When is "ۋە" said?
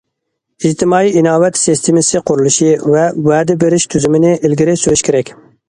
2.95-3.05